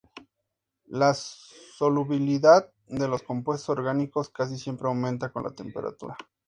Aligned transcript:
La 0.87 1.13
solubilidad 1.13 2.73
de 2.87 3.07
los 3.07 3.21
compuestos 3.21 3.69
orgánicos 3.69 4.29
casi 4.29 4.57
siempre 4.57 4.87
aumenta 4.87 5.29
con 5.31 5.43
la 5.43 5.53
temperatura. 5.53 6.17